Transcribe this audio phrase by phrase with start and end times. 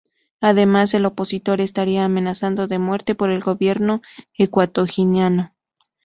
[0.39, 4.01] Además, el opositor estaría amenazado de muerte por el gobierno
[4.35, 5.53] ecuatoguineano.